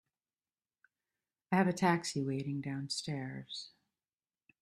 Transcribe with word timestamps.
I 1.51 1.57
have 1.57 1.67
a 1.67 1.73
taxi 1.73 2.23
waiting 2.23 2.59
downstairs. 2.59 3.69